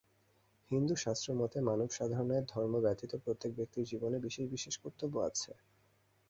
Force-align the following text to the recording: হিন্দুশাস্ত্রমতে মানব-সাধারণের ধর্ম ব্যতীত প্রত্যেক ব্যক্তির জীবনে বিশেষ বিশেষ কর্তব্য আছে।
হিন্দুশাস্ত্রমতে 0.71 1.57
মানব-সাধারণের 1.61 2.43
ধর্ম 2.45 2.73
ব্যতীত 2.83 3.11
প্রত্যেক 3.23 3.51
ব্যক্তির 3.55 3.89
জীবনে 3.91 4.17
বিশেষ 4.25 4.45
বিশেষ 4.49 4.75
কর্তব্য 4.77 5.15
আছে। 5.29 5.51